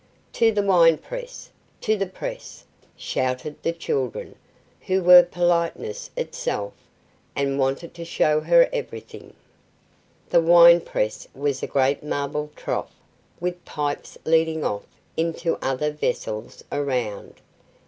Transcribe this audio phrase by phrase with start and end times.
[0.33, 1.51] "To the wine press!
[1.81, 2.63] to the press!"
[2.97, 4.35] shouted the children,
[4.87, 6.73] who were politeness itself
[7.35, 9.35] and wanted to show her everything.
[10.27, 12.95] The wine press was a great marble trough
[13.39, 17.35] with pipes leading off into other vessels around.